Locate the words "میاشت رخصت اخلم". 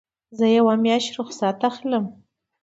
0.83-2.05